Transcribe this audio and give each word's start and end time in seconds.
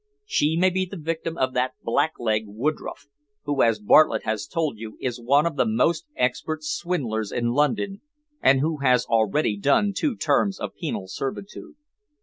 She 0.25 0.57
may 0.57 0.71
be 0.71 0.85
the 0.85 0.97
victim 0.97 1.37
of 1.37 1.53
that 1.53 1.73
blackleg 1.83 2.47
Woodroffe, 2.47 3.05
who, 3.43 3.61
as 3.61 3.77
Bartlett 3.77 4.23
has 4.25 4.47
told 4.47 4.79
you, 4.79 4.97
is 4.99 5.21
one 5.21 5.45
of 5.45 5.57
the 5.57 5.65
most 5.67 6.07
expert 6.15 6.63
swindlers 6.63 7.31
in 7.31 7.49
London, 7.51 8.01
and 8.41 8.61
who 8.61 8.77
has 8.77 9.05
already 9.05 9.55
done 9.57 9.93
two 9.95 10.15
terms 10.15 10.59
of 10.59 10.73
penal 10.73 11.07
servitude." 11.07 11.75